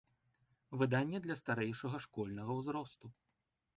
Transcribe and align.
Выданне 0.81 1.17
для 1.27 1.35
старэйшага 1.41 1.97
школьнага 2.07 2.51
ўзросту. 2.61 3.05